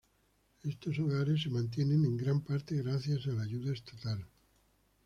Estos 0.63 0.97
hogares 0.97 1.27
reciben 1.27 1.37
se 1.45 1.49
mantienen 1.51 2.05
en 2.05 2.17
gran 2.17 2.41
parte 2.41 2.75
gracias 2.75 3.27
a 3.27 3.33
la 3.33 3.43
ayuda 3.43 3.71
estatal. 3.71 4.25